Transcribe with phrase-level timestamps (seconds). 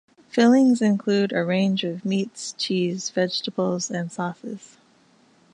[0.29, 4.77] Fillings include a range of meats, cheese, vegetables and sauces.